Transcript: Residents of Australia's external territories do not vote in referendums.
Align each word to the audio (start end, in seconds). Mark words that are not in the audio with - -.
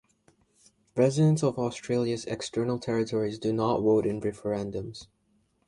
Residents 0.95 1.43
of 1.43 1.59
Australia's 1.59 2.25
external 2.25 2.79
territories 2.79 3.37
do 3.37 3.53
not 3.53 3.81
vote 3.83 4.07
in 4.07 4.19
referendums. 4.19 5.05